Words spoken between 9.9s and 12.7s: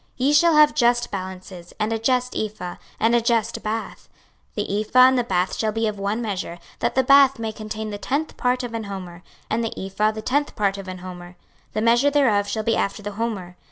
the tenth part of an homer: the measure thereof shall